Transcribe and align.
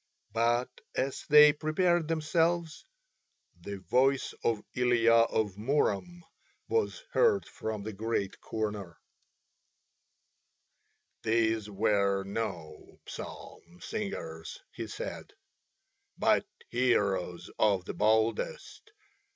But 0.31 0.81
as 0.95 1.27
they 1.29 1.53
prepared 1.53 2.07
themselves 2.07 2.85
the 3.61 3.77
voice 3.81 4.33
of 4.43 4.63
Ilya 4.73 5.13
of 5.29 5.57
Murom 5.59 6.23
was 6.67 7.03
heard 7.11 7.45
from 7.47 7.83
the 7.83 7.93
great 7.93 8.39
corner: 8.41 8.97
"These 11.21 11.69
were 11.69 12.23
no 12.23 12.97
psalm 13.07 13.79
singers," 13.79 14.57
he 14.73 14.87
said, 14.87 15.33
"but 16.17 16.47
heroes 16.71 17.51
of 17.59 17.85
the 17.85 17.93
boldest. 17.93 18.89